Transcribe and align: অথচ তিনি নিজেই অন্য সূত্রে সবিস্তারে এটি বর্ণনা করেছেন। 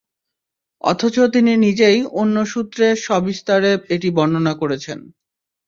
অথচ 0.81 1.15
তিনি 1.33 1.53
নিজেই 1.65 1.99
অন্য 2.21 2.35
সূত্রে 2.45 2.87
সবিস্তারে 3.05 3.71
এটি 3.95 4.09
বর্ণনা 4.17 4.53
করেছেন। 4.61 4.99